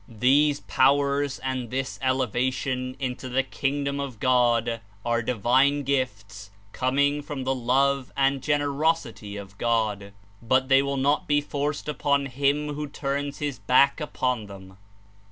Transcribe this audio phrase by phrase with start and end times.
[0.09, 7.43] These powers and this elevation Into the Kingdom of God are divine gifts coming from
[7.43, 10.11] the Love and Gen erosity of God,
[10.41, 14.77] but they will not be forced upon him who turns his back upon them.